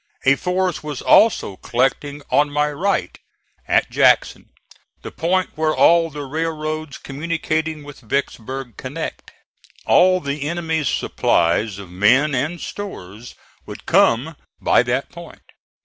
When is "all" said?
5.75-6.09, 9.85-10.19